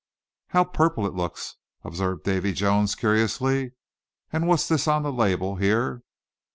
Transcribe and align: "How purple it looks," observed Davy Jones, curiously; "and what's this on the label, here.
"How 0.47 0.63
purple 0.63 1.05
it 1.05 1.13
looks," 1.13 1.57
observed 1.83 2.23
Davy 2.23 2.53
Jones, 2.53 2.95
curiously; 2.95 3.73
"and 4.33 4.47
what's 4.47 4.67
this 4.67 4.87
on 4.87 5.03
the 5.03 5.13
label, 5.13 5.57
here. 5.57 6.01